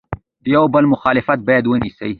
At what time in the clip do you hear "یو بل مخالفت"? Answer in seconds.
0.55-1.39